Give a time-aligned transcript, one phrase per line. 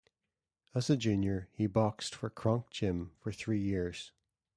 [0.73, 4.11] As a junior he boxed for Kronk Gym for three years.